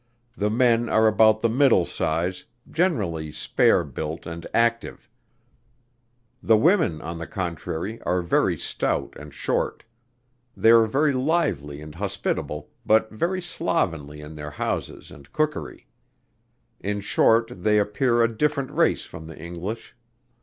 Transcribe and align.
The 0.35 0.49
men 0.49 0.89
are 0.89 1.05
about 1.05 1.41
the 1.41 1.47
middle 1.49 1.85
size, 1.85 2.45
generally 2.67 3.31
spare 3.31 3.83
built 3.83 4.25
and 4.25 4.47
active; 4.51 5.07
the 6.41 6.57
women, 6.57 7.03
on 7.03 7.19
the 7.19 7.27
contrary, 7.27 8.01
are 8.01 8.23
very 8.23 8.57
stout 8.57 9.15
and 9.15 9.31
short. 9.31 9.83
They 10.57 10.71
are 10.71 10.87
very 10.87 11.13
lively 11.13 11.81
and 11.81 11.93
hospitable, 11.93 12.71
but 12.83 13.11
very 13.11 13.41
slovenly 13.43 14.21
in 14.21 14.33
their 14.33 14.49
houses 14.49 15.11
and 15.11 15.31
cookery. 15.31 15.85
In 16.79 16.99
short, 16.99 17.51
they 17.61 17.77
appear 17.77 18.23
a 18.23 18.35
different 18.35 18.71
race 18.71 19.05
from 19.05 19.27
the 19.27 19.37
English. 19.37 19.95